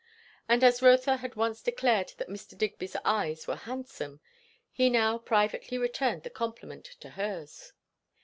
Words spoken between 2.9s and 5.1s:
eyes were handsome, he